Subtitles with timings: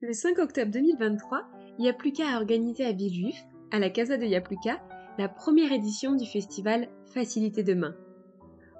[0.00, 1.42] Le 5 octobre 2023,
[1.80, 3.34] Yapluka a organisé à Villejuif,
[3.72, 4.80] à la Casa de Yapluka,
[5.18, 7.96] la première édition du festival Facilité Demain.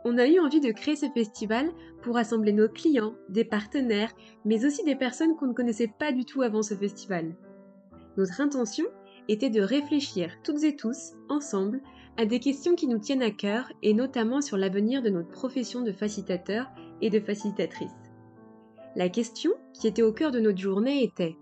[0.05, 4.13] On a eu envie de créer ce festival pour rassembler nos clients, des partenaires,
[4.45, 7.35] mais aussi des personnes qu'on ne connaissait pas du tout avant ce festival.
[8.17, 8.85] Notre intention
[9.27, 11.81] était de réfléchir toutes et tous, ensemble,
[12.17, 15.81] à des questions qui nous tiennent à cœur et notamment sur l'avenir de notre profession
[15.81, 16.71] de facilitateur
[17.03, 18.08] et de facilitatrice.
[18.99, 21.37] La question qui était au cœur de notre journée était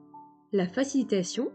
[0.53, 1.51] la facilitation,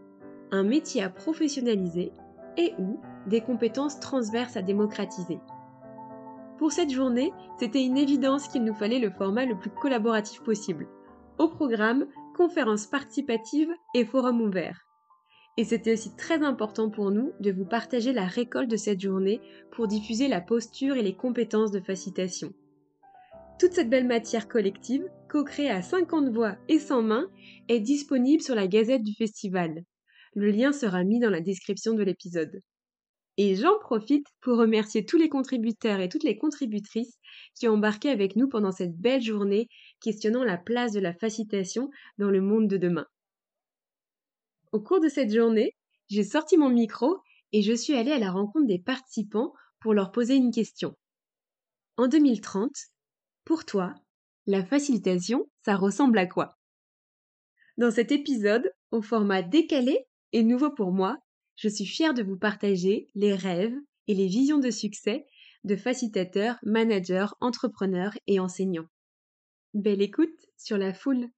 [0.50, 2.10] un métier à professionnaliser
[2.56, 2.98] et ou
[3.28, 5.38] des compétences transverses à démocratiser.
[6.58, 10.88] Pour cette journée, c'était une évidence qu'il nous fallait le format le plus collaboratif possible.
[11.38, 14.88] Au programme, conférences participatives et forums ouverts.
[15.56, 19.40] Et c'était aussi très important pour nous de vous partager la récolte de cette journée
[19.70, 22.52] pour diffuser la posture et les compétences de facilitation.
[23.62, 27.30] Toute cette belle matière collective, co-créée à 50 voix et 100 mains,
[27.68, 29.84] est disponible sur la gazette du festival.
[30.34, 32.60] Le lien sera mis dans la description de l'épisode.
[33.36, 37.16] Et j'en profite pour remercier tous les contributeurs et toutes les contributrices
[37.54, 39.68] qui ont embarqué avec nous pendant cette belle journée
[40.00, 43.06] questionnant la place de la facilitation dans le monde de demain.
[44.72, 45.76] Au cours de cette journée,
[46.08, 47.20] j'ai sorti mon micro
[47.52, 50.96] et je suis allée à la rencontre des participants pour leur poser une question.
[51.96, 52.72] En 2030,
[53.44, 53.94] pour toi,
[54.46, 56.58] la facilitation, ça ressemble à quoi?
[57.78, 61.18] Dans cet épisode, au format décalé et nouveau pour moi,
[61.56, 63.76] je suis fière de vous partager les rêves
[64.08, 65.26] et les visions de succès
[65.64, 68.88] de facilitateurs, managers, entrepreneurs et enseignants.
[69.74, 71.28] Belle écoute sur la foule.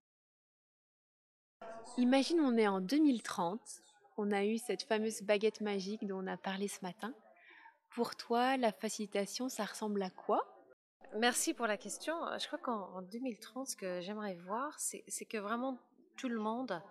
[1.98, 3.60] Imagine on est en 2030,
[4.16, 7.14] on a eu cette fameuse baguette magique dont on a parlé ce matin.
[7.90, 10.53] Pour toi, la facilitation, ça ressemble à quoi?
[11.16, 12.14] Merci pour la question.
[12.38, 15.78] Je crois qu'en 2030, ce que j'aimerais voir, c'est que vraiment
[16.16, 16.82] tout le monde,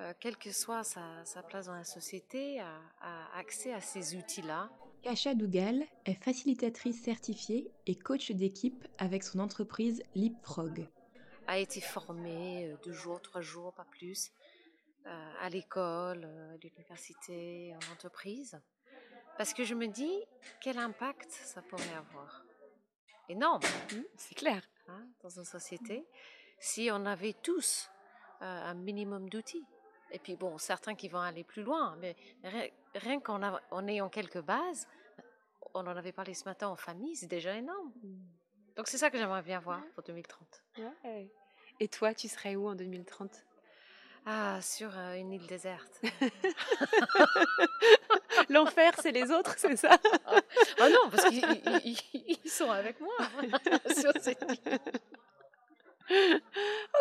[0.00, 2.80] euh, quelle que soit sa, place dans la société, a,
[3.36, 4.70] accès à ces outils-là.
[5.02, 10.88] Kacha Dougal est facilitatrice certifiée et coach d'équipe avec son entreprise Leapfrog.
[11.46, 14.32] A été formée euh, deux jours, trois jours, pas plus,
[15.06, 18.58] euh, à l'école, à l'université, en entreprise.
[19.38, 20.12] Parce que je me dis,
[20.60, 22.43] quel impact ça pourrait avoir
[23.28, 26.06] énorme, mmh, c'est clair, hein, dans une société,
[26.58, 27.90] si on avait tous
[28.42, 29.64] euh, un minimum d'outils.
[30.10, 32.14] Et puis bon, certains qui vont aller plus loin, mais
[32.94, 33.40] rien, qu'en
[33.70, 34.86] en ayant quelques bases,
[35.74, 37.92] on en avait parlé ce matin en famille, c'est déjà énorme.
[38.02, 38.14] Mmh.
[38.76, 40.62] Donc c'est ça que j'aimerais bien voir pour 2030.
[41.80, 43.44] Et toi, tu serais où en 2030
[44.26, 46.00] ah, sur euh, une île déserte.
[48.48, 49.98] L'enfer, c'est les autres, c'est ça?
[50.78, 53.12] Ah non, parce qu'ils sont avec moi
[53.96, 54.78] sur cette île.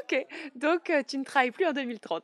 [0.02, 0.26] Ok,
[0.56, 2.24] donc euh, tu ne travailles plus en 2030.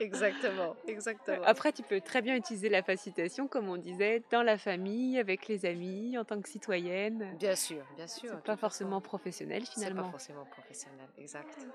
[0.00, 1.42] exactement, exactement.
[1.44, 5.48] Après, tu peux très bien utiliser la facilitation, comme on disait, dans la famille, avec
[5.48, 7.34] les amis, en tant que citoyenne.
[7.38, 8.40] Bien sûr, bien sûr.
[8.42, 10.02] pas forcément professionnel finalement.
[10.02, 11.66] C'est pas forcément professionnel, exact.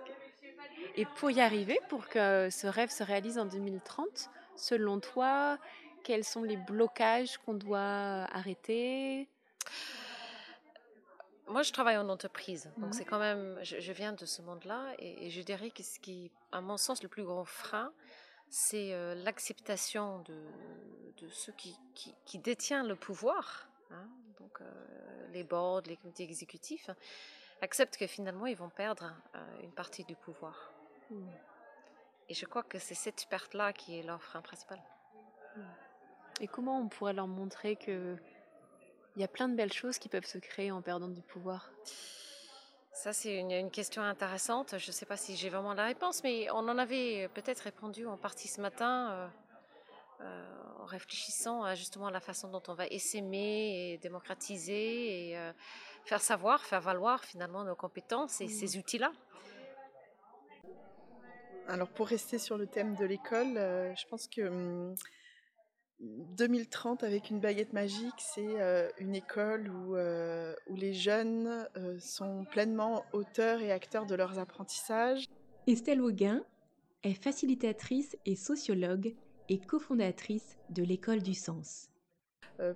[0.97, 5.57] Et pour y arriver, pour que ce rêve se réalise en 2030, selon toi,
[6.03, 7.79] quels sont les blocages qu'on doit
[8.31, 9.27] arrêter?
[11.47, 12.93] Moi, je travaille en entreprise, donc mmh.
[12.93, 16.61] c'est quand même, je, viens de ce monde-là, et, je dirais que ce qui, à
[16.61, 17.91] mon sens, le plus grand frein,
[18.49, 20.43] c'est euh, l'acceptation de,
[21.17, 24.07] de, ceux qui, qui, détiennent le pouvoir, hein,
[24.39, 26.89] donc euh, les boards, les comités exécutifs,
[27.61, 30.74] acceptent que finalement, ils vont perdre euh, une partie du pouvoir.
[32.29, 34.81] Et je crois que c'est cette perte-là qui est leur frein principal.
[35.55, 35.61] Mmh.
[36.41, 38.17] Et comment on pourrait leur montrer que
[39.15, 41.71] il y a plein de belles choses qui peuvent se créer en perdant du pouvoir?
[42.91, 44.77] Ça, c'est une, question intéressante.
[44.77, 48.05] Je ne sais pas si j'ai vraiment la réponse, mais on en avait peut-être répondu
[48.07, 49.27] en partie ce matin euh,
[50.21, 50.45] euh,
[50.79, 55.51] en réfléchissant à justement la façon dont on va essaimer et démocratiser et euh,
[56.05, 58.79] faire savoir, faire valoir finalement nos compétences et ces mmh.
[58.79, 59.11] outils-là.
[61.67, 64.95] Alors pour rester sur le thème de l'école, je pense que hum,
[65.99, 72.45] 2030 avec une baguette magique, c'est euh, une école où, euh, les jeunes euh, sont
[72.45, 75.25] pleinement auteurs et acteurs de leurs apprentissages.
[75.67, 76.43] Estelle Auguin
[77.03, 79.15] est facilitatrice et sociologue
[79.49, 81.89] et cofondatrice de l'école du sens.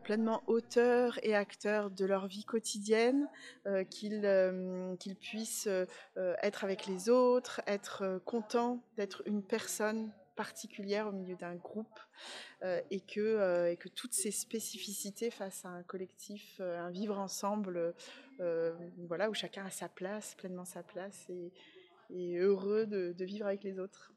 [0.04, 3.28] Pleinement auteurs et acteurs de leur vie quotidienne,
[3.90, 5.70] qu'ils qu'ils puissent
[6.18, 12.00] être avec les autres, être contents d'être une personne particulière au milieu d'un groupe
[12.64, 16.90] euh, et, que, euh, et que toutes ces spécificités face à un collectif, euh, un
[16.92, 17.94] vivre ensemble,
[19.10, 21.52] voilà, où chacun a sa place, pleinement sa place et,
[22.10, 24.14] et heureux de, de, vivre avec les autres.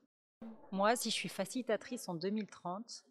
[0.71, 3.05] Moi, si je suis facilitatrice en 2030,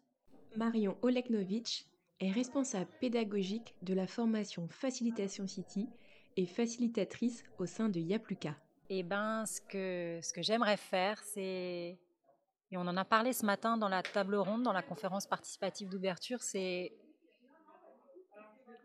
[0.56, 1.84] Marion Oleknovitch
[2.22, 5.88] est responsable pédagogique de la formation Facilitation City
[6.36, 8.54] et facilitatrice au sein de Yapluka.
[8.88, 11.98] Eh ben, ce que, ce que j'aimerais faire, c'est,
[12.70, 15.88] et on en a parlé ce matin dans la table ronde, dans la conférence participative
[15.88, 16.92] d'ouverture, c'est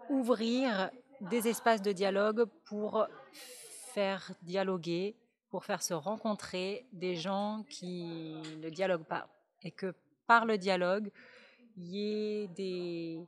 [0.09, 0.89] ouvrir
[1.21, 5.15] des espaces de dialogue pour faire dialoguer,
[5.49, 9.29] pour faire se rencontrer des gens qui ne dialoguent pas.
[9.61, 9.93] Et que
[10.25, 11.11] par le dialogue,
[11.77, 13.27] y ait des,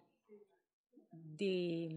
[1.13, 1.89] des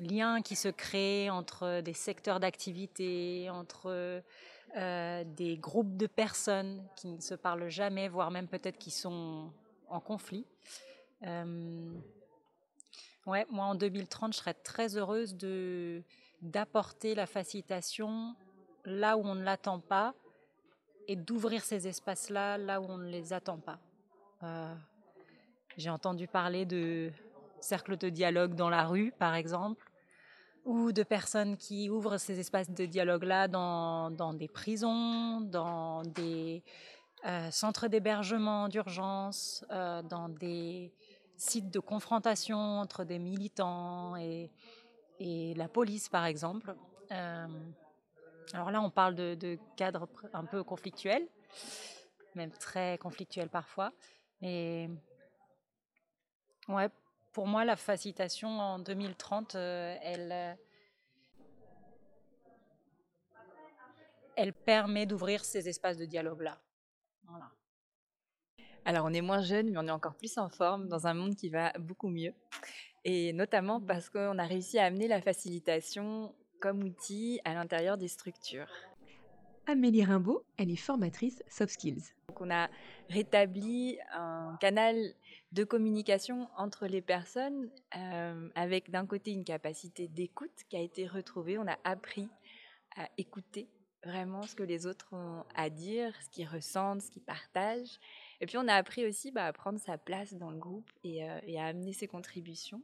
[0.00, 4.22] liens qui se créent entre des secteurs d'activité, entre
[4.76, 9.52] euh, des groupes de personnes qui ne se parlent jamais, voire même peut-être qui sont
[9.88, 10.46] en conflit.
[11.22, 11.92] Euh,
[13.26, 16.02] ouais, moi en 2030, je serais très heureuse de
[16.42, 18.34] d'apporter la facilitation
[18.84, 20.12] là où on ne l'attend pas
[21.08, 23.78] et d'ouvrir ces espaces-là là où on ne les attend pas.
[24.42, 24.74] Euh,
[25.76, 27.10] J'ai entendu parler de
[27.60, 29.90] cercles de dialogue dans la rue, par exemple,
[30.64, 36.62] ou de personnes qui ouvrent ces espaces de dialogue-là dans, des prisons, dans des
[37.26, 40.92] euh, centres d'hébergement d'urgence, euh, dans des
[41.36, 44.50] sites de confrontation entre des militants et,
[45.18, 46.74] et la police, par exemple.
[47.10, 47.46] Euh,
[48.52, 51.26] alors là, on parle de, de, cadres un peu conflictuels,
[52.36, 53.92] même très conflictuels parfois.
[54.40, 54.88] Mais
[56.68, 56.88] ouais,
[57.32, 60.56] pour moi, la facilitation en 2030, euh, elle,
[64.36, 66.60] elle permet d'ouvrir ces espaces de dialogue-là.
[67.24, 67.50] Voilà.
[68.84, 71.34] Alors, on est moins jeune, mais on est encore plus en forme dans un monde
[71.34, 72.34] qui va beaucoup mieux.
[73.04, 78.08] Et notamment parce qu'on a réussi à amener la facilitation comme outil à l'intérieur des
[78.08, 78.70] structures.
[79.66, 82.14] Amélie Rimbaud, elle est formatrice soft skills.
[82.34, 82.68] Donc on a
[83.10, 84.96] rétabli un canal
[85.52, 91.06] de communication entre les personnes euh, avec d'un côté une capacité d'écoute qui a été
[91.06, 91.58] retrouvée.
[91.58, 92.28] On a appris
[92.96, 93.68] à écouter
[94.02, 98.00] vraiment ce que les autres ont à dire, ce qu'ils ressentent, ce qu'ils partagent.
[98.40, 101.22] Et puis on a appris aussi bah, à prendre sa place dans le groupe et,
[101.30, 102.82] euh, et, à amener ses contributions.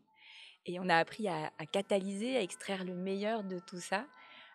[0.65, 4.07] Et on a appris à, catalyser, à extraire le meilleur de tout ça,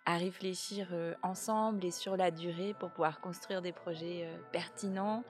[0.06, 5.24] à réfléchir euh, ensemble et sur la durée pour pouvoir construire des projets euh, pertinents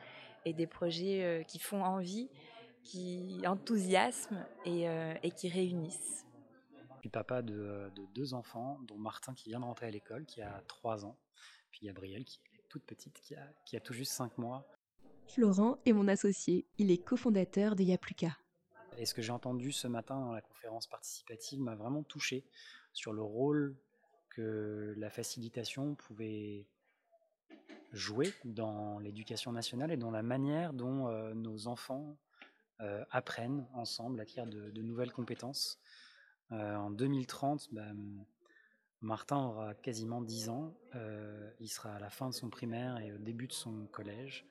[0.45, 2.29] et des projets euh, qui font envie,
[2.83, 6.25] qui enthousiasment et, euh, et qui réunissent.
[6.95, 10.25] Je suis papa de, de, deux enfants, dont Martin qui vient de rentrer à l'école,
[10.25, 11.17] qui a 3 ans,
[11.71, 14.65] puis Gabrielle qui est toute petite, qui a, qui a tout juste 5 mois.
[15.27, 18.37] Florent est mon associé, il est cofondateur de Yapluka.
[18.97, 22.45] Et ce que j'ai entendu ce matin dans la conférence participative m'a vraiment touché
[22.93, 23.75] sur le rôle
[24.35, 26.67] que la facilitation pouvait
[27.93, 32.17] jouer dans l'éducation nationale et dans la manière dont euh, nos enfants
[32.81, 35.79] euh, apprennent ensemble, acquièrent de, de nouvelles compétences.
[36.51, 37.85] Euh, en 2030, bah,
[39.01, 40.73] Martin aura quasiment 10 ans,
[41.59, 44.45] il sera à la fin de son primaire et au début de son collège.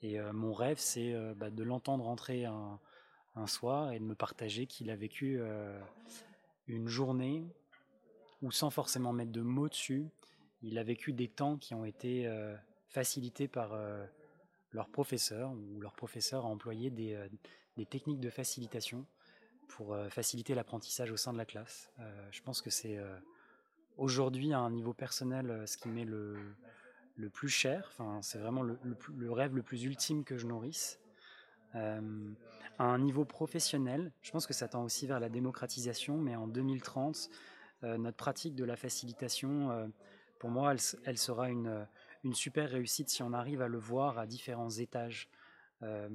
[0.00, 2.78] Et mon rêve, c'est bah, de l'entendre rentrer un,
[3.46, 5.38] soir et de me partager qu'il a vécu
[6.66, 7.44] une journée
[8.44, 10.06] où, sans forcément mettre de mots dessus,
[10.62, 12.54] il a vécu des temps qui ont été euh,
[12.88, 14.04] facilités par euh,
[14.70, 19.06] leur professeur, ou leur professeur a employé des, euh, techniques de facilitation
[19.68, 21.90] pour euh, faciliter l'apprentissage au sein de la classe.
[22.30, 22.98] Je pense que c'est
[23.96, 26.36] aujourd'hui, à un niveau personnel, ce qui m'est le,
[27.16, 27.90] le plus cher.
[27.92, 28.76] Enfin, c'est vraiment le,
[29.32, 31.00] rêve le plus ultime que je nourrisse.
[31.72, 36.46] À un niveau professionnel, je pense que ça tend aussi vers la démocratisation, mais en
[36.46, 37.36] 2030, euh,
[37.82, 39.86] notre pratique de la facilitation, euh,
[40.38, 41.86] pour moi, elle, sera une,
[42.22, 45.28] une super réussite si on arrive à le voir à différents étages,
[45.82, 46.08] euh,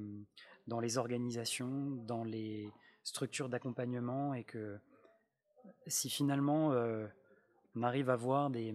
[0.66, 2.70] dans les organisations, dans les
[3.02, 4.78] structures d'accompagnement, et que
[5.86, 7.06] si finalement euh,
[7.74, 8.74] on arrive à voir des,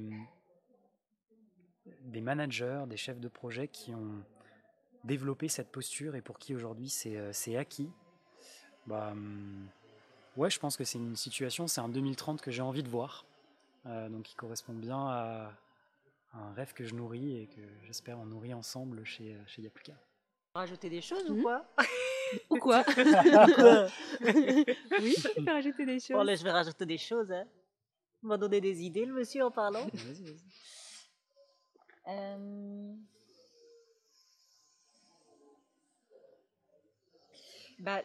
[2.01, 4.24] des managers, des chefs de projet qui ont
[5.04, 7.92] développé cette posture et pour qui aujourd'hui c'est acquis,
[8.88, 9.13] bah,
[10.38, 13.25] ouais, je pense que c'est une situation, c'est un 2030 que j'ai envie de voir,
[13.86, 15.51] euh, donc qui correspond bien à,
[16.34, 19.94] un rêve que je nourris et que j'espère on nourrit ensemble chez, chez Yapluka.
[20.54, 21.34] Rajouter des choses mmh.
[21.39, 21.65] ou quoi?
[22.50, 22.84] Ou quoi,
[25.00, 26.18] Oui, tu peux rajouter des choses.
[26.18, 27.32] Bon, là, je vais rajouter des choses.
[27.32, 27.46] Hein.
[28.24, 29.86] Il m'a donné des idées, le monsieur, en parlant.
[29.94, 30.42] Vas-y, vas-y.
[32.08, 32.94] Euh...
[37.80, 38.01] Bah,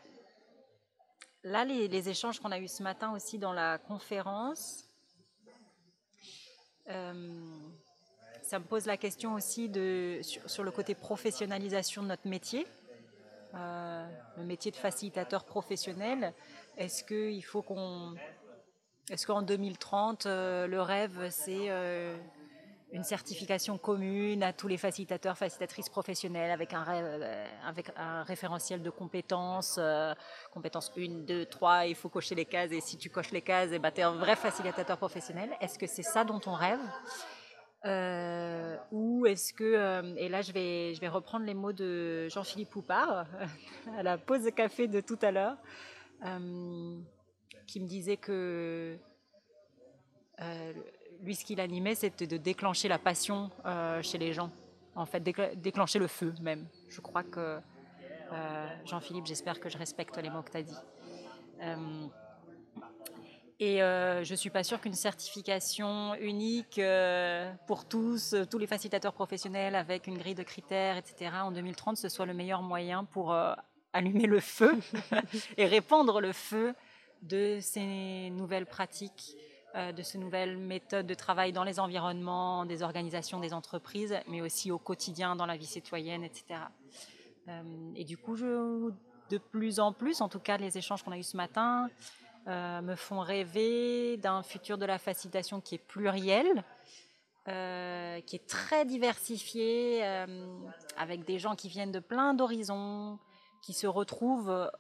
[1.45, 4.85] là, les, échanges qu'on a eus ce matin aussi dans la conférence,
[6.89, 7.39] euh,
[8.43, 12.67] ça me pose la question aussi de, sur, le côté professionnalisation de notre métier,
[13.55, 14.07] euh,
[14.37, 16.33] le métier de facilitateur professionnel.
[16.77, 18.15] Est-ce qu'il faut qu'on.
[19.11, 21.69] Est-ce qu'en 2030, euh, le rêve, c'est
[22.93, 26.85] une certification commune à tous les facilitateurs, facilitatrices professionnelles avec un,
[27.97, 29.79] un référentiel de compétences,
[30.53, 33.71] compétences 1, 2, 3, il faut cocher les cases et si tu coches les cases,
[33.73, 35.51] eh ben, tu es un vrai facilitateur professionnel.
[35.61, 36.81] Est-ce que c'est ça dont on rêve?
[37.87, 42.29] Euh, ou est-ce que, euh, et là je vais, je vais reprendre les mots de
[42.29, 43.27] Jean-Philippe Poupard
[43.97, 45.57] à la pause de café de tout à l'heure,
[46.27, 46.99] euh,
[47.67, 48.99] qui me disait que
[51.23, 53.51] lui ce qu'il animait c'était de déclencher la passion
[54.03, 54.51] chez les gens,
[54.95, 56.67] en fait déclencher le feu même.
[56.89, 57.59] Je crois que
[58.85, 60.77] Jean-Philippe, j'espère que je respecte les mots que tu as dit.
[63.63, 68.57] Et euh, je ne suis pas sûre qu'une certification unique euh, pour tous, euh, tous
[68.57, 72.63] les facilitateurs professionnels avec une grille de critères, etc., en 2030, ce soit le meilleur
[72.63, 73.37] moyen pour
[73.93, 74.79] allumer le feu
[75.59, 76.75] et répandre le feu
[77.21, 79.37] de ces nouvelles pratiques,
[79.75, 84.71] de ces nouvelles méthodes de travail dans les environnements, des organisations, des entreprises, mais aussi
[84.71, 86.61] au quotidien dans la vie citoyenne, etc.
[87.95, 91.23] et du coup, de plus en plus, en tout cas les échanges qu'on a eus
[91.23, 91.89] ce matin,
[92.49, 96.65] euh, me font rêver d'un futur de la facilitation qui est pluriel,
[97.49, 100.47] euh, qui est très diversifié, euh,
[100.97, 103.19] avec des gens qui viennent de plein d'horizons,
[103.63, 104.71] qui se retrouvent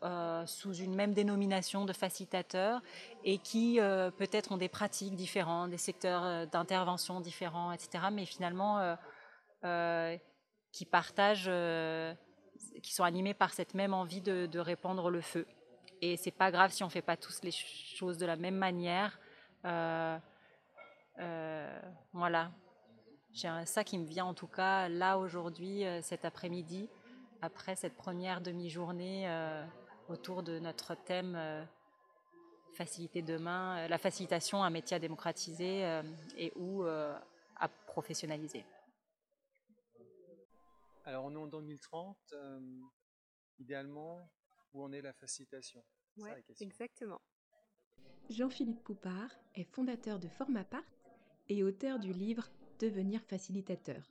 [0.46, 2.80] sous une même dénomination de facilitateurs
[3.24, 3.78] et qui
[4.16, 8.04] peut-être ont des pratiques différentes, des secteurs d'intervention différents, etc.
[8.10, 8.96] Mais finalement,
[10.72, 11.50] qui partagent,
[12.82, 15.46] qui sont animés par cette même envie de répandre le feu.
[16.02, 19.18] Et c'est pas grave si on fait pas tous les choses de la même manière.
[19.64, 20.18] Euh,
[21.18, 21.80] euh,
[22.12, 22.50] voilà.
[23.32, 26.88] J'ai ça qui me vient en tout cas là aujourd'hui, euh, cet après-midi,
[27.42, 29.28] après cette première demi-journée
[30.08, 31.66] autour de notre thème
[32.72, 36.00] faciliter demain, la facilitation, un métier à démocratiser
[36.36, 38.64] et ou à professionnaliser.
[41.04, 42.34] Alors on est en 2030.
[43.58, 44.30] idéalement,
[44.72, 45.84] où en est la facilitation?
[46.16, 47.20] Ouais, exactement.
[48.28, 50.84] Jean-Philippe Poupard est fondateur de Formapart
[51.48, 54.02] et auteur du livre Devenir facilitateur.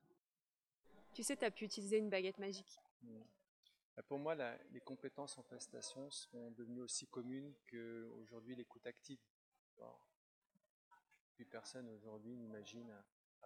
[1.14, 2.80] Tu sais, tu as pu utiliser une baguette magique.
[3.02, 4.36] Bah, pour moi,
[4.72, 9.20] les compétences en facilitation sont devenues aussi communes qu'aujourd'hui l'écoute active.
[11.36, 13.04] plus personne aujourd'hui n'imagine un,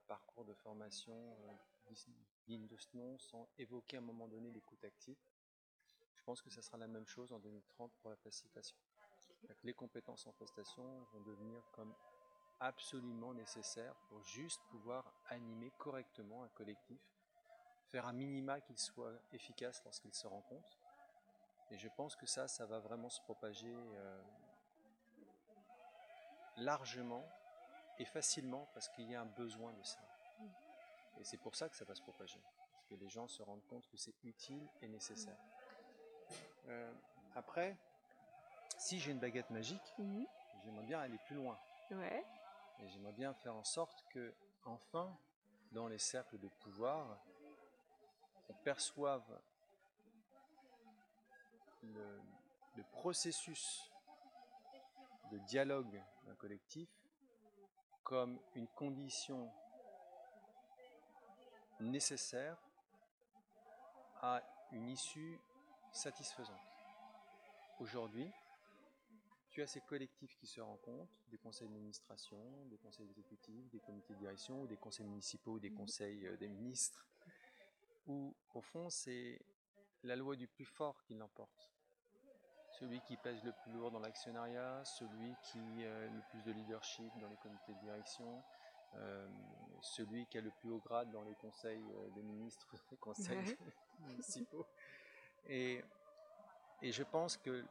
[0.07, 1.93] parcours de formation euh,
[2.45, 5.17] digne de ce nom sans évoquer à un moment donné l'écoute active.
[6.13, 8.77] Je pense que ça sera la même chose en 2030 pour la facilitation.
[9.63, 10.83] Les compétences en facilitation
[11.13, 11.93] vont devenir comme
[12.59, 17.01] absolument nécessaires pour juste pouvoir animer correctement un collectif,
[17.93, 20.79] faire un minima qu'il soit efficace lorsqu'il se rencontre.
[21.69, 24.21] Et je pense que ça, ça va vraiment se propager euh,
[26.57, 27.23] largement
[27.99, 29.99] et facilement parce qu'il y a un besoin de ça.
[31.19, 33.65] Et c'est pour ça que ça va se propager, parce que les gens se rendent
[33.67, 35.37] compte que c'est utile et nécessaire.
[36.69, 36.91] Euh,
[37.35, 37.77] après,
[38.79, 40.25] si j'ai une baguette magique, mhm.
[40.63, 41.59] j'aimerais bien aller plus loin.
[41.91, 44.33] Et j'aimerais bien faire en sorte que,
[44.65, 45.15] enfin,
[45.73, 47.19] dans les cercles de pouvoir,
[48.49, 49.41] on perçoive
[51.81, 52.21] le,
[52.75, 53.91] le processus
[55.31, 56.89] de dialogue d'un collectif
[58.03, 59.51] comme une condition
[61.79, 62.57] nécessaire
[64.21, 65.39] à une issue
[65.91, 66.55] satisfaisante.
[67.79, 68.31] Aujourd'hui,
[69.49, 74.13] tu as ces collectifs qui se rencontrent, des conseils d'administration, des conseils exécutifs, des comités
[74.13, 77.05] de direction, des conseils municipaux, des conseils euh, des ministres,
[78.07, 79.39] où au fond c'est
[80.03, 81.71] la loi du plus fort qui l'emporte.
[82.79, 87.11] Celui qui pèse le plus lourd dans l'actionnariat, celui qui a le plus de leadership
[87.19, 88.43] dans les comités de direction,
[88.95, 89.27] euh,
[89.81, 93.57] celui qui a le plus haut grade dans les conseils euh, des ministres, les conseils
[93.99, 94.65] municipaux.
[95.47, 95.83] Et,
[96.81, 97.63] je pense que euh,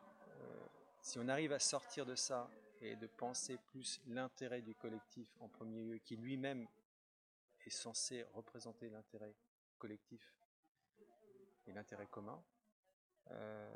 [1.03, 2.49] si on arrive à sortir de ça
[2.81, 6.67] et de penser plus l'intérêt du collectif en premier lieu, qui lui-même
[7.67, 9.35] est censé représenter l'intérêt
[9.83, 10.33] collectif
[11.67, 12.41] et l'intérêt commun,
[13.33, 13.69] euh,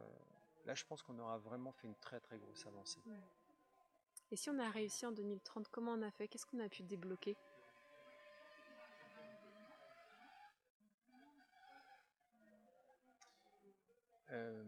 [0.64, 3.00] là je pense qu'on aura vraiment fait une très très grosse avancée.
[4.30, 6.28] Et si on a réussi en 2030, comment on a fait?
[6.28, 7.36] Qu'est-ce qu'on a pu débloquer?
[14.30, 14.64] Euh,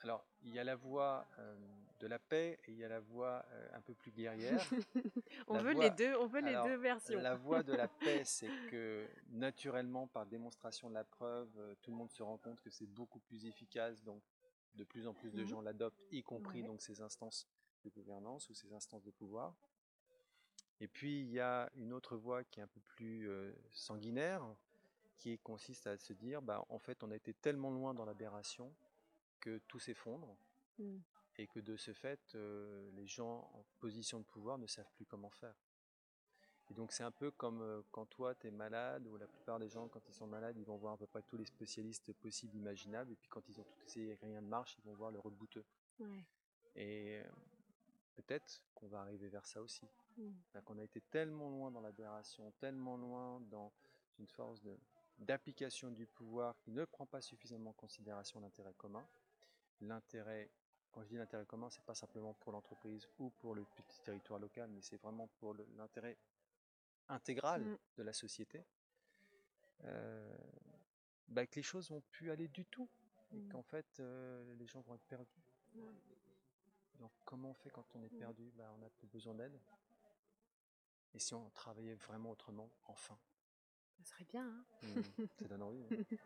[0.00, 1.56] alors, il y a la voie, euh,
[2.04, 4.60] de la paix et il y a la voie euh, un peu plus guerrière.
[5.48, 7.18] on La veut les deux, on veut les alors, deux versions.
[7.18, 11.90] La voie de la paix, c'est que naturellement, par démonstration de la preuve, euh, tout
[11.90, 14.22] le monde se rend compte que c'est beaucoup plus efficace, donc
[14.74, 15.46] de plus en plus de Mhm.
[15.46, 16.66] gens l'adoptent, y compris Ouais.
[16.66, 17.48] donc ces instances
[17.84, 19.54] de gouvernance ou ces instances de pouvoir.
[20.80, 24.42] Et puis il y a une autre voie qui est un peu plus euh, sanguinaire,
[25.16, 28.70] qui consiste à se dire, bah, en fait, on a été tellement loin dans l'aberration
[29.40, 30.36] que tout s'effondre
[30.78, 30.98] Mm.
[31.36, 35.06] Et que de ce fait, euh, les gens en position de pouvoir ne savent plus
[35.06, 35.54] comment faire.
[36.70, 39.58] Et donc c'est un peu comme euh, quand toi tu es malade, ou la plupart
[39.58, 42.12] des gens quand ils sont malades, ils vont voir à peu près tous les spécialistes
[42.14, 44.94] possibles, imaginables, et puis quand ils ont tout essayé et rien ne marche, ils vont
[44.94, 45.64] voir le route bouteux.
[45.98, 46.24] Ouais.
[46.76, 47.24] Et euh,
[48.14, 49.84] peut-être qu'on va arriver vers ça aussi.
[50.16, 50.30] Mm.
[50.46, 53.72] C'est-à-dire qu'on a été tellement loin dans l'aberration, tellement loin dans
[54.18, 54.78] une force de-
[55.18, 59.06] d'application du pouvoir qui ne prend pas suffisamment en considération l'intérêt commun.
[59.80, 60.50] L'intérêt,
[60.94, 64.38] quand je dis l'intérêt commun, c'est pas simplement pour l'entreprise ou pour le petit territoire
[64.38, 66.16] local, mais c'est vraiment pour l'intérêt
[67.08, 67.76] intégral Mm.
[67.98, 68.64] de la société.
[69.84, 70.36] Euh,
[71.28, 72.88] bah, que les choses vont plus aller du tout
[73.32, 73.48] et Mm.
[73.50, 75.42] qu'en fait euh, les gens vont être perdus.
[77.00, 78.18] Donc comment on fait quand on est Mm.
[78.18, 78.52] perdu?
[78.54, 79.58] Bah, On n'a plus besoin d'aide.
[81.14, 83.18] Et si on travaillait vraiment autrement, enfin
[83.98, 84.46] Ça serait bien.
[84.46, 84.64] hein.
[85.42, 85.82] Ça donne envie.
[85.84, 86.16] hein.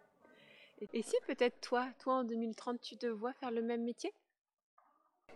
[0.80, 4.12] Et, et si peut-être toi, toi en 2030, tu te vois faire le même métier?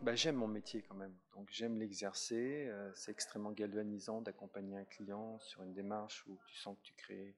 [0.00, 2.66] Bah, j'aime mon métier quand même, donc j'aime l'exercer.
[2.66, 6.92] euh, c'est extrêmement galvanisant d'accompagner un client sur une démarche où tu sens que tu
[6.94, 7.36] crées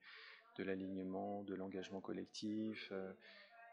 [0.56, 3.12] de l'alignement, de l'engagement collectif, euh,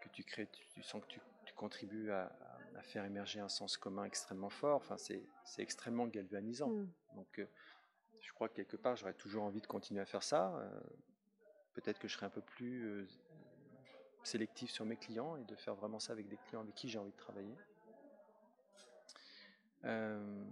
[0.01, 2.31] que tu crées, tu, tu sens que tu, tu contribues à,
[2.83, 4.77] faire émerger un sens commun extrêmement fort.
[4.77, 5.23] Enfin, c'est
[5.59, 6.69] extrêmement galvanisant.
[6.69, 6.91] Mm.
[7.15, 7.45] Donc, euh,
[8.19, 10.53] je crois que quelque part, j'aurais toujours envie de continuer à faire ça.
[11.73, 13.07] Peut-être que je serai un peu plus
[14.23, 16.99] sélectif sur mes clients et de faire vraiment ça avec des clients avec qui j'ai
[16.99, 17.55] envie de travailler.
[19.85, 20.43] Euh,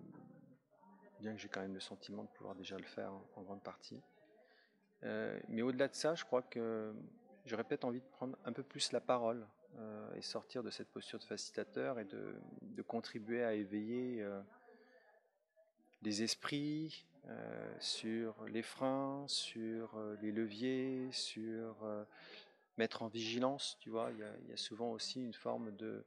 [1.19, 4.01] bien que j'ai quand même le sentiment de pouvoir déjà le faire en, grande partie.
[5.03, 6.93] Euh, mais au-delà de ça, je crois que
[7.45, 9.45] j'aurais peut-être envie de prendre un peu plus la parole
[9.77, 12.35] euh, et sortir de cette posture de facilitateur et de,
[12.87, 14.25] contribuer à éveiller
[16.01, 17.05] les esprits
[17.79, 21.75] sur les freins, sur les leviers, sur
[22.77, 23.77] mettre en vigilance.
[23.79, 26.03] Tu vois, il y a souvent aussi une forme de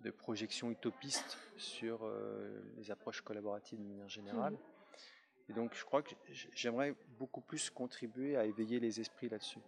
[0.00, 4.56] de projection utopiste sur euh, les approches collaboratives de manière générale.
[5.48, 6.14] Et donc, je crois que
[6.54, 9.58] j'aimerais beaucoup plus contribuer à éveiller les esprits là-dessus.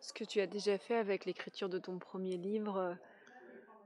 [0.00, 2.94] Ce que tu as déjà fait avec l'écriture de ton premier livre, euh,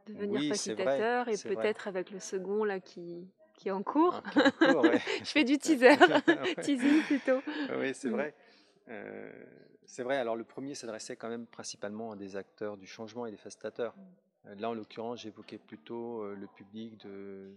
[0.07, 3.27] devenir Oui, c'est vrai, facilitateur, et peut-être avec le second là qui,
[3.57, 4.23] qui est en cours.
[4.25, 5.01] Ah, qui est en cours, ouais.
[5.19, 5.89] Je fais du teaser,
[6.29, 6.55] Ouais.
[6.63, 7.41] teasing plutôt.
[7.77, 8.13] Oui, c'est Mm.
[8.13, 8.35] vrai.
[8.89, 9.45] Euh,
[9.87, 10.17] c'est vrai.
[10.19, 13.95] Alors, le premier s'adressait quand même principalement à des acteurs du changement et des facilitateurs.
[14.47, 17.53] Euh, Là, en l'occurrence, j'évoquais plutôt euh, le public de,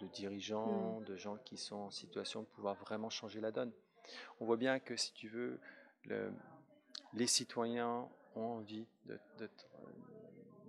[0.00, 3.72] de dirigeants, de gens qui sont en situation de pouvoir vraiment changer la donne.
[4.40, 5.58] On voit bien que, si tu veux,
[6.04, 6.32] le-
[7.14, 9.46] les citoyens ont envie d'être euh,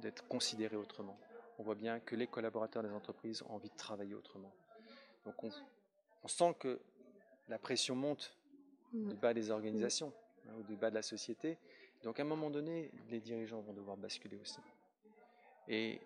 [0.01, 1.17] d'être considérés autrement.
[1.57, 4.53] On voit bien que les collaborateurs des entreprises ont envie de travailler autrement.
[5.25, 5.49] Donc, on,
[6.23, 6.79] on sent que
[7.49, 8.33] la pression monte
[8.93, 9.09] Mm.
[9.09, 10.13] du bas des organisations
[10.47, 11.57] hein, ou du bas de la société.
[12.03, 14.59] Donc à un moment donné, les dirigeants vont devoir basculer aussi.
[15.67, 16.01] Et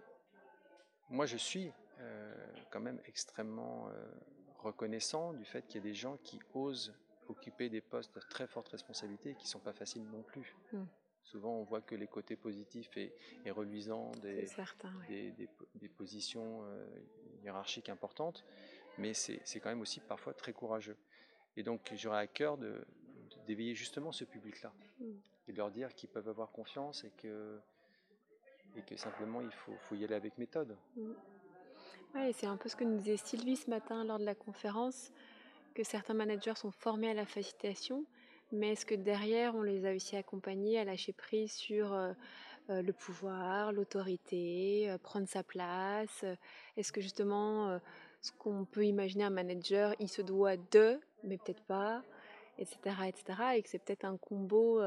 [1.09, 2.33] moi, je suis euh,
[2.71, 4.11] quand même extrêmement euh,
[4.59, 6.93] reconnaissant du fait qu'il y ait des gens qui osent
[7.27, 10.55] occuper des postes de très forte responsabilité et qui ne sont pas faciles non plus.
[10.73, 10.83] Mm.
[11.23, 13.13] Souvent, on voit que les côtés positifs et,
[13.45, 14.91] et reluisants des, certain,
[15.95, 16.85] positions euh,
[17.43, 18.43] hiérarchiques importantes,
[18.97, 20.97] mais c'est quand même aussi parfois très courageux.
[21.55, 22.83] Et donc j'aurais à cœur de-
[23.29, 25.05] de- d'éveiller justement ce public-là Mm.
[25.47, 27.59] et de leur dire qu'ils peuvent avoir confiance et que,
[28.75, 30.75] et que simplement il faut, faut y aller avec méthode.
[32.15, 34.35] Ouais, et c'est un peu ce que nous disait Sylvie ce matin lors de la
[34.35, 35.11] conférence,
[35.73, 38.05] que certains managers sont formés à la facilitation,
[38.51, 42.11] mais est-ce que derrière on les a aussi accompagnés à lâcher prise sur euh,
[42.69, 46.25] euh, le pouvoir, l'autorité, euh, prendre sa place?
[46.75, 47.79] Est-ce que justement
[48.19, 52.03] ce qu'on peut imaginer un manager, il se doit de, mais peut-être pas,
[52.59, 53.23] etc., etc.,
[53.55, 54.81] et que c'est peut-être un combo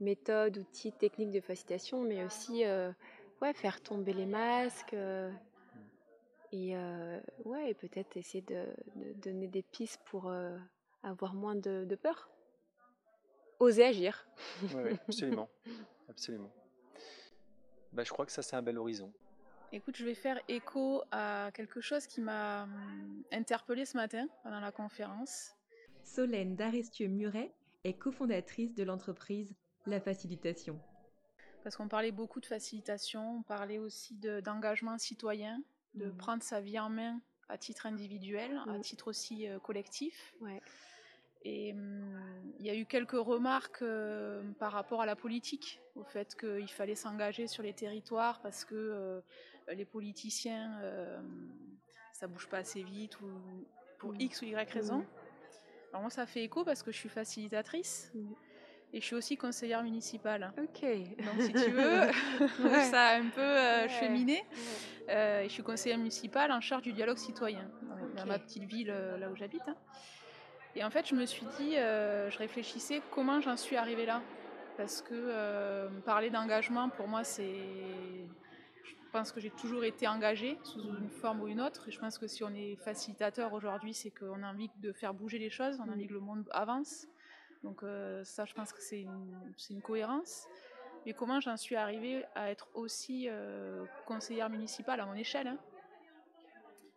[0.00, 2.92] euh, méthode, outils, techniques de facilitation, mais aussi euh,
[3.42, 4.94] ouais, faire tomber les masques.
[4.94, 5.30] euh,
[6.50, 8.64] et euh, ouais, et peut-être essayer de,
[8.96, 10.56] de donner des pistes pour euh,
[11.02, 12.30] avoir moins de, de peur.
[13.60, 14.26] Oser agir.
[14.62, 15.48] Oui, oui, absolument.
[16.08, 16.50] absolument.
[17.92, 19.12] Bah, je crois que ça, c'est un bel horizon.
[19.72, 24.60] Écoute, je vais faire écho à quelque chose qui m'a hum, interpellée ce matin pendant
[24.60, 25.52] la conférence.
[26.04, 27.52] Solène Daristieux-Muret
[27.84, 29.54] est cofondatrice de l'entreprise
[29.88, 30.78] La Facilitation.
[31.64, 35.62] parce qu'on parlait beaucoup de facilitation, on parlait aussi d'engagement citoyen,
[35.94, 36.16] de Mhm.
[36.16, 38.80] prendre sa vie en main à titre individuel, à Mhm.
[38.82, 40.34] titre aussi euh, collectif.
[40.40, 40.60] Ouais.
[41.42, 46.04] Et hum, il y a eu quelques remarques euh, par rapport à la politique, au
[46.04, 49.20] fait qu'il fallait s'engager sur les territoires parce que euh,
[49.68, 51.20] les politiciens, euh,
[52.12, 53.30] ça bouge pas assez vite ou
[53.98, 54.20] pour Mhm.
[54.20, 55.04] X ou Y raison.
[55.90, 58.12] Alors moi, ça fait écho parce que je suis facilitatrice.
[58.92, 60.52] Et je suis aussi conseillère municipale.
[60.58, 60.82] Ok.
[60.82, 62.00] Donc si tu veux,
[62.64, 62.84] Ouais.
[62.84, 63.88] ça a un peu euh, Ouais.
[63.88, 64.44] cheminé.
[65.10, 67.70] Euh, et je suis conseillère municipale en charge du dialogue citoyen
[68.16, 69.62] dans- ma petite ville euh, là où j'habite.
[69.68, 69.76] hein.
[70.76, 74.20] Et en fait, je me suis dit, euh, je réfléchissais comment j'en suis arrivée là.
[74.76, 77.56] Parce que euh, parler d'engagement, pour moi, c'est.
[78.84, 81.88] Je pense que j'ai toujours été engagée sous une forme ou une autre.
[81.88, 85.14] Et je pense que si on est facilitateur aujourd'hui, c'est qu'on a envie de faire
[85.14, 87.06] bouger les choses, on a envie que le monde avance.
[87.64, 90.46] Donc, euh, ça, je pense que c'est une, cohérence.
[91.06, 95.58] Mais comment j'en suis arrivée à être aussi euh, conseillère municipale à mon échelle hein?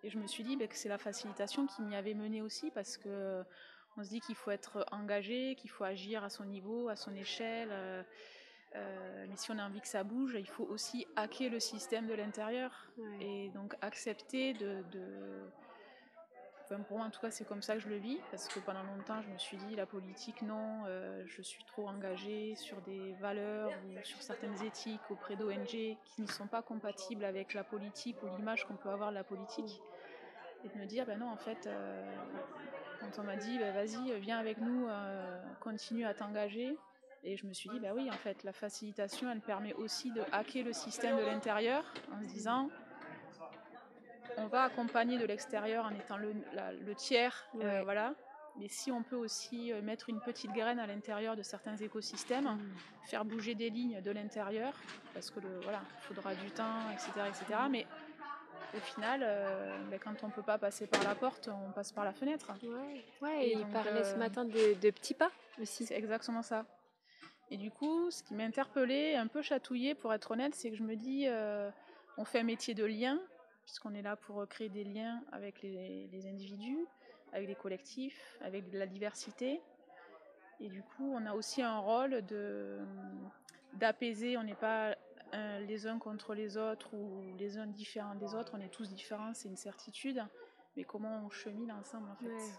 [0.04, 2.72] Et je me suis dit ben, que c'est la facilitation qui m'y avait mené aussi
[2.72, 3.44] parce que
[3.98, 7.14] on se dit qu'il faut être engagé, qu'il faut agir à son niveau, à son
[7.16, 7.70] échelle.
[7.72, 8.04] euh,
[8.76, 12.08] euh, mais si on a envie que ça bouge, il faut aussi hacker le système
[12.08, 13.18] de l'intérieur Ouais.
[13.20, 15.44] et donc accepter de, de-
[16.72, 18.60] Enfin, pour moi, en tout cas, c'est comme ça que je le vis, parce que
[18.62, 22.80] pendant longtemps, je me suis dit, la politique, non, euh, je suis trop engagée sur
[22.82, 27.66] des valeurs ou sur certaines éthiques auprès d'ONG qui ne sont pas compatibles avec la
[27.66, 29.82] politique ou l'image qu'on peut avoir de la politique.
[30.64, 32.16] Et de me dire, ben non, en fait, euh,
[33.02, 36.78] quand on m'a dit, ben vas-y, viens avec nous, euh, continue à t'engager.
[37.24, 40.22] Et je me suis dit, ben oui, en fait, la facilitation, elle permet aussi de
[40.32, 42.70] hacker le système de l'intérieur en se disant,
[44.38, 48.14] on va accompagner de l'extérieur en étant le, la- le tiers, euh, voilà.
[48.58, 52.46] Mais si on peut aussi euh, mettre une petite graine à l'intérieur de certains écosystèmes,
[52.46, 52.74] Mhm.
[53.06, 54.74] faire bouger des lignes de l'intérieur,
[55.14, 57.60] parce que le, voilà, il faudra du temps, etc., etc.
[57.70, 57.86] Mais
[58.76, 62.04] au final, euh, ben, quand on peut pas passer par la porte, on passe par
[62.04, 62.52] la fenêtre.
[62.64, 65.86] Ouais, ouais, et Et il parlait ce matin de, de petits pas aussi.
[65.86, 66.66] C'est exactement ça.
[67.50, 70.76] Et du coup, ce qui m'a interpellée, un peu chatouillée pour être honnête, c'est que
[70.78, 71.70] je me dis, euh,
[72.18, 73.20] on fait un métier de lien,
[73.64, 76.86] puisqu'on est là pour créer des liens avec les, les individus,
[77.34, 79.62] avec les collectifs, avec la diversité.
[80.60, 82.80] Et du coup, on a aussi un rôle de
[83.74, 84.38] d'apaiser.
[84.38, 84.96] On n'est pas
[85.34, 88.54] euh, les uns contre les autres ou les uns différents des autres.
[88.56, 90.24] On est tous différents, c'est une certitude.
[90.76, 92.30] Mais comment on chemine ensemble en fait?
[92.30, 92.52] Ouais.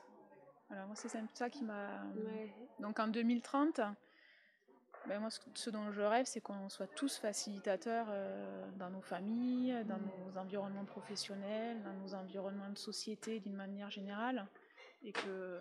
[0.68, 2.02] Voilà, moi c'est ça qui m'a.
[2.14, 2.52] Ouais.
[2.80, 3.80] Donc en 2030,
[5.08, 9.76] ben moi ce, dont je rêve, c'est qu'on soit tous facilitateurs euh, dans nos familles,
[9.86, 14.46] dans nos environnements professionnels, dans nos environnements de société d'une manière générale,
[15.02, 15.60] et que euh,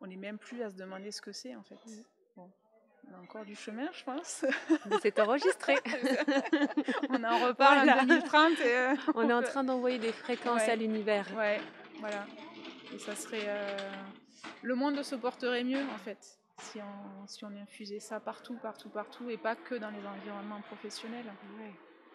[0.00, 1.78] on n'est même plus à se demander ce que c'est en fait.
[2.36, 2.50] Bon,
[3.10, 4.44] on a encore du chemin, je pense.
[4.86, 5.74] Mais c'est enregistré.
[7.10, 8.02] on en reparle Voilà.
[8.02, 8.52] en 2030.
[8.60, 10.70] Et, euh, On est en train d'envoyer des fréquences Ouais.
[10.70, 11.26] à l'univers.
[11.36, 11.60] Ouais,
[12.00, 12.26] voilà.
[12.94, 13.44] Et ça serait.
[13.46, 13.76] euh,
[14.62, 18.88] Le monde se porterait mieux, en fait, si on, si on infusait ça partout, partout,
[18.88, 21.26] partout, et pas que dans les environnements professionnels.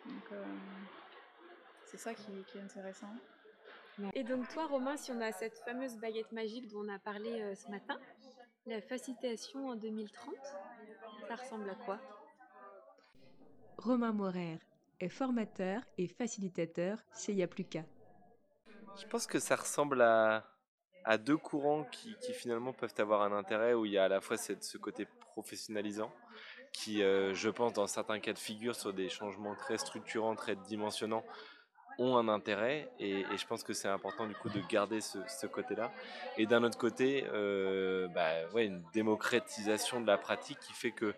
[0.06, 0.44] Donc, euh,
[1.86, 3.14] c'est ça qui, qui est intéressant.
[4.14, 7.42] Et donc toi, Romain, si on a cette fameuse baguette magique dont on a parlé
[7.42, 8.00] euh, ce matin,
[8.66, 10.36] la facilitation en 2030,
[11.28, 12.00] ça ressemble à quoi?
[13.78, 14.60] Romain Morer
[15.00, 17.84] est formateur et facilitateur chez Yapluka.
[18.98, 20.46] Je pense que ça ressemble à,
[21.06, 24.22] à deux courants qui, finalement peuvent avoir un intérêt où il y a à la
[24.22, 26.12] fois ce côté professionnalisant
[26.72, 30.56] qui, euh, je pense, dans certains cas de figure, sur des changements très structurants, très
[30.56, 31.24] dimensionnants,
[31.98, 35.18] ont un intérêt et, et je pense que c'est important du coup de garder ce,
[35.28, 35.92] ce côté-là.
[36.38, 41.14] Et d'un autre côté, euh, bah, ouais, une démocratisation de la pratique qui fait que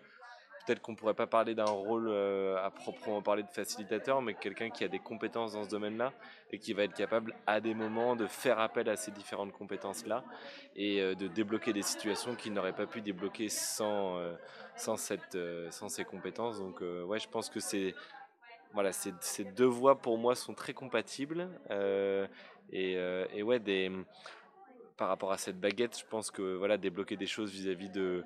[0.64, 4.70] peut-être qu'on pourrait pas parler d'un rôle euh, à proprement parler de facilitateur, mais quelqu'un
[4.70, 6.12] qui a des compétences dans ce domaine-là
[6.50, 10.24] et qui va être capable à des moments de faire appel à ces différentes compétences-là
[10.76, 14.34] et euh, de débloquer des situations qu'il n'aurait pas pu débloquer sans, euh,
[14.76, 15.38] sans, cette,
[15.70, 16.58] sans ces compétences.
[16.58, 17.94] Donc ouais, je pense que c'est
[18.72, 21.48] voilà, ces, ces deux voies pour moi sont très compatibles
[22.72, 22.92] et,
[23.34, 23.90] et ouais, des,
[24.96, 28.24] par rapport à cette baguette, je pense que voilà, débloquer des choses vis-à-vis de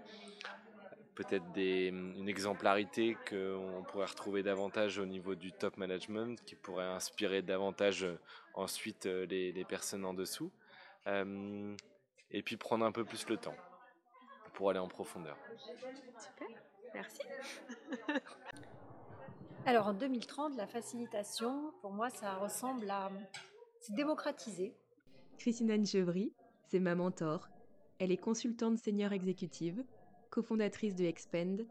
[1.16, 6.84] peut-être des, une exemplarité qu'on pourrait retrouver davantage au niveau du top management, qui pourrait
[6.84, 8.20] inspirer davantage euh,
[8.54, 10.52] ensuite euh, les, les personnes en dessous,
[11.08, 11.76] Euh,
[12.32, 13.54] et puis prendre un peu plus le temps
[14.54, 15.36] pour aller en profondeur.
[16.18, 16.48] Super,
[16.92, 17.22] merci.
[19.66, 23.10] Alors en 2030, la facilitation, pour moi, ça ressemble à
[23.80, 24.74] c'est démocratiser.
[25.38, 26.32] Christine Chevry,
[26.68, 27.48] c'est ma mentor.
[28.00, 29.84] Elle est consultante senior exécutive,
[30.36, 31.64] cofondatrice de Expend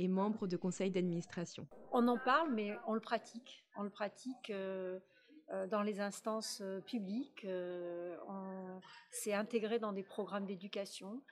[0.00, 1.68] et membre de conseil d'administration.
[1.92, 3.64] On en parle, mais on le pratique.
[3.76, 4.98] On le pratique euh,
[5.52, 7.46] euh, dans les instances euh, publiques.
[9.12, 11.22] c'est intégré dans des programmes d'éducation.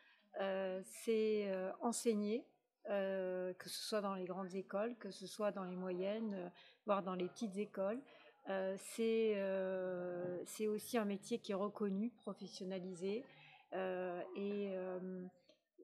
[0.84, 2.46] c'est enseigné,
[2.84, 6.52] que ce soit dans les grandes écoles, que ce soit dans les moyennes,
[6.86, 8.00] voire dans les petites écoles.
[8.76, 9.36] c'est
[10.68, 13.24] aussi un métier qui est reconnu, professionnalisé.
[13.74, 14.72] et,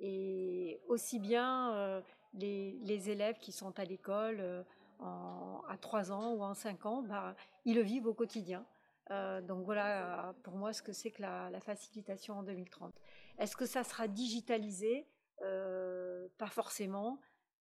[0.01, 2.03] et aussi bien
[2.35, 4.63] les, élèves qui sont à l'école euh,
[5.01, 7.35] à 3 ans ou en 5 ans, bah,
[7.65, 8.65] ils le vivent au quotidien.
[9.11, 12.95] Euh, donc voilà pour moi ce que c'est que la, facilitation en 2030.
[13.39, 15.07] Est-ce que ça sera digitalisé?
[15.43, 17.21] Euh, Pas forcément.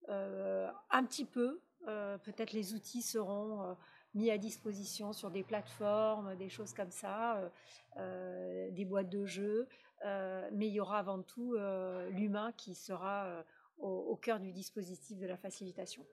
[0.08, 1.60] un petit peu.
[1.86, 3.76] Peut-être les outils seront
[4.14, 7.40] mis à disposition sur des plateformes, des choses comme ça,
[7.96, 9.68] des boîtes de jeux.
[10.02, 11.56] Mais il y aura avant tout
[12.10, 13.44] l'humain qui sera
[13.78, 16.04] au, cœur du dispositif de la facilitation.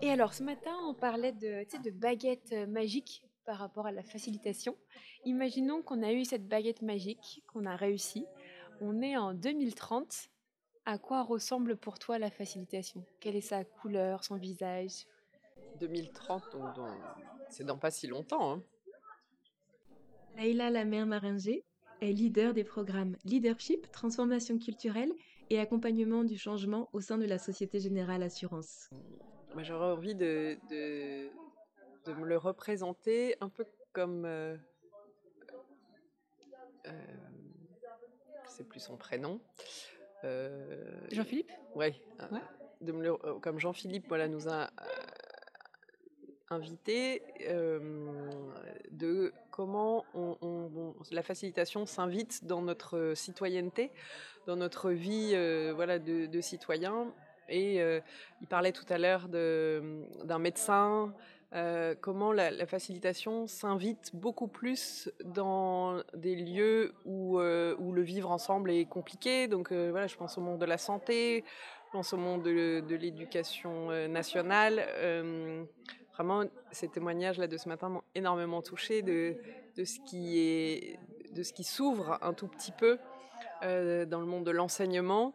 [0.00, 4.76] Et alors, ce matin, on parlait de, de baguette magique par rapport à la facilitation.
[5.24, 8.26] Imaginons qu'on a eu cette baguette magique, qu'on a réussi.
[8.80, 10.28] On est en 2030.
[10.84, 13.04] À quoi ressemble pour toi la facilitation?
[13.20, 15.06] Quelle est sa couleur, son visage?
[15.78, 16.56] 2030,
[17.48, 18.52] c'est dans pas si longtemps.
[18.52, 18.62] Hein.
[20.36, 21.64] Laïla Lamère Maringer
[22.02, 25.12] est leader des programmes Leadership, Transformation culturelle
[25.50, 28.90] et accompagnement du changement au sein de la Société Générale Assurance
[29.58, 31.28] J'aurais envie de, de,
[32.06, 34.24] de, me le représenter un peu comme...
[34.24, 34.56] Euh,
[36.86, 36.90] euh,
[38.48, 39.40] c'est plus son prénom.
[40.24, 41.52] Euh, Jean-Philippe?
[41.74, 41.86] Oui.
[42.30, 42.40] Ouais.
[42.80, 44.70] De me euh, comme Jean-Philippe voilà, nous a
[46.52, 47.22] invité
[48.90, 50.04] de comment
[51.10, 53.90] la facilitation s'invite dans notre citoyenneté
[54.46, 57.12] dans notre vie euh, voilà, de, citoyen.
[57.48, 58.00] Et euh,
[58.40, 61.12] il parlait tout à l'heure d'un médecin,
[61.52, 68.70] euh, comment la, facilitation s'invite beaucoup plus dans des lieux où, où, le vivre ensemble
[68.70, 69.48] est compliqué.
[69.48, 71.44] Donc voilà, je pense au monde de la santé,
[71.86, 75.68] je pense au monde de, de l'éducation nationale.
[76.14, 79.36] Vraiment, ces témoignages-là de ce matin m'ont énormément touché de,
[79.76, 80.98] de ce qui est
[81.32, 82.98] de ce qui s'ouvre un tout petit peu
[83.62, 85.34] euh, dans le monde de l'enseignement.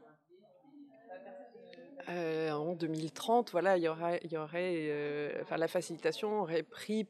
[2.10, 6.63] Euh, en 2030, voilà, il y aurait, il y aurait euh, enfin, la facilitation aurait
[6.63, 7.08] pris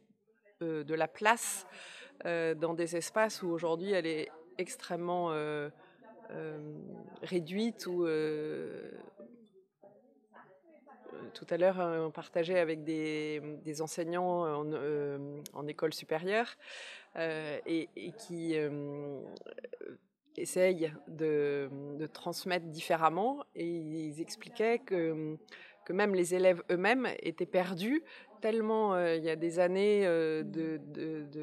[0.60, 1.68] de la place
[2.24, 5.32] dans des espaces où aujourd'hui elle est extrêmement
[7.22, 8.08] réduite ou
[11.34, 14.72] tout à l'heure, on partageait avec des, enseignants en,
[15.54, 16.56] en, école supérieure
[17.16, 18.56] et, qui
[20.38, 21.70] essayent de,
[22.14, 23.44] transmettre différemment.
[23.56, 25.38] Et ils expliquaient que,
[25.86, 28.04] que même les élèves eux-mêmes étaient perdus
[28.40, 30.44] tellement euh, il y a des années euh,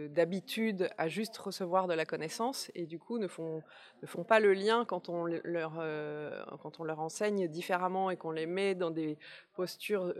[0.08, 3.62] d'habitude à juste recevoir de la connaissance et du coup ne font,
[4.02, 8.16] ne font pas le lien quand on leur, euh, quand on leur enseigne différemment et
[8.16, 9.18] qu'on les met dans des
[9.54, 10.12] postures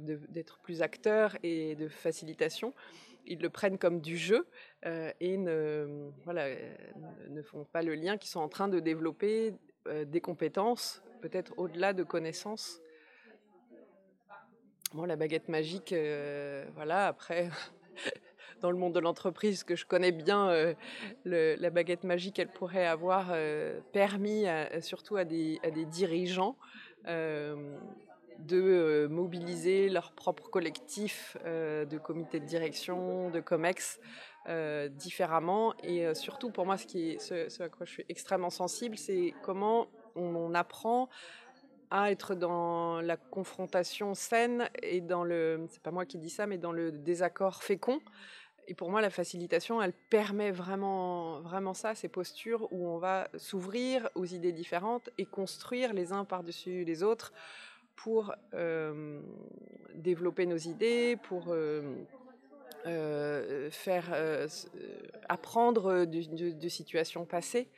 [0.00, 2.74] d'être plus acteurs et de facilitation
[3.26, 4.46] ils le prennent comme du jeu
[5.20, 6.46] et ne, voilà,
[7.28, 9.52] ne font pas le lien qu'ils sont en train de développer
[10.06, 12.80] des compétences, peut-être au-delà de connaissances.
[14.94, 17.50] Bon, la baguette magique, euh, voilà, après,
[18.60, 20.74] dans le monde de l'entreprise que je connais bien,
[21.24, 23.32] la baguette magique, elle pourrait avoir
[23.92, 24.46] permis
[24.80, 26.56] surtout à des, à des dirigeants
[28.38, 34.00] de euh, mobiliser leur propre collectif euh, de comités de direction, de COMEX
[34.48, 35.74] euh, différemment.
[35.82, 39.34] Et surtout, pour moi, ce, qui est, ce, à quoi je suis extrêmement sensible, c'est
[39.42, 41.08] comment on, apprend
[41.90, 46.46] à être dans la confrontation saine et dans le, c'est pas moi qui dis ça,
[46.46, 48.00] mais dans le désaccord fécond.
[48.70, 53.28] Et pour moi, la facilitation, elle permet vraiment, vraiment ça, ces postures où on va
[53.38, 57.32] s'ouvrir aux idées différentes et construire les uns par-dessus les autres
[57.96, 59.20] pour euh,
[59.94, 61.94] développer nos idées, pour euh,
[62.86, 64.14] euh, faire
[65.28, 67.68] apprendre de, situations passées.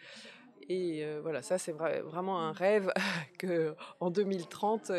[0.72, 2.92] Et voilà, ça c'est vraiment un rêve
[3.38, 4.90] que en 2030,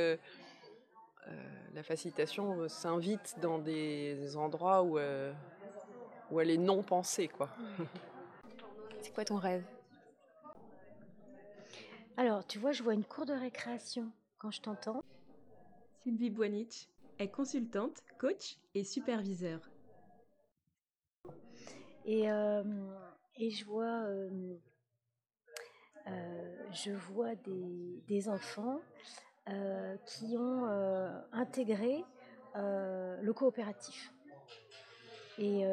[1.74, 5.00] la facilitation s'invite dans des endroits où,
[6.30, 7.30] où elle est non pensée.
[7.30, 7.50] Quoi.
[9.02, 9.64] C'est quoi ton rêve?
[12.18, 15.04] Alors, tu vois, je vois une cour de récréation quand je t'entends.
[16.04, 16.88] Sylvie Boinich
[17.20, 19.60] est consultante, coach et superviseur.
[22.06, 22.64] Et, euh,
[23.38, 24.58] et je vois, euh, euh,
[26.72, 28.80] je vois des, des enfants
[29.50, 32.06] euh, qui ont euh, intégré
[32.56, 34.14] euh, le coopératif
[35.40, 35.66] et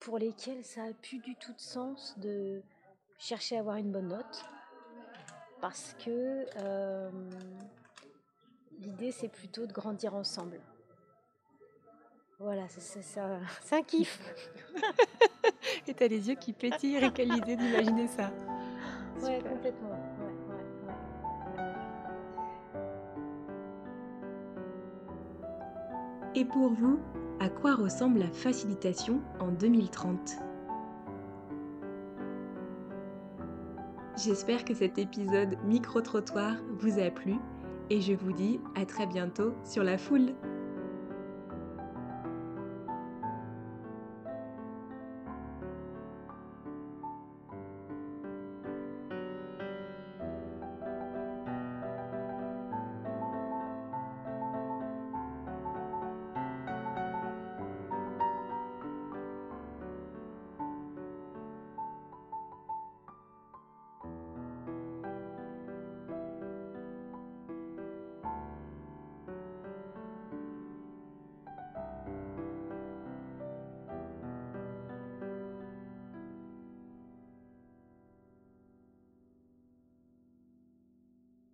[0.00, 2.62] pour lesquels ça a plus du tout de sens de
[3.18, 4.44] chercher à avoir une bonne note
[5.60, 6.46] parce que
[8.78, 10.58] l'idée c'est plutôt de grandir ensemble.
[12.38, 13.20] Voilà, c'est
[13.72, 14.18] un kiff.
[15.86, 18.30] Et t'as les yeux qui pétillent rien qu'à l'idée d'imaginer ça.
[19.22, 19.98] Ouais, complètement.
[26.34, 26.98] Et pour vous,
[27.40, 30.36] à quoi ressemble la facilitation en 2030
[34.16, 37.36] J'espère que cet épisode micro-trottoir vous a plu
[37.90, 40.34] et je vous dis à très bientôt sur la foule.